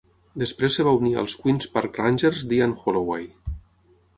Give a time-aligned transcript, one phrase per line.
[0.43, 3.29] Després es va unir als Queens Park Rangers d'Ian Holloway.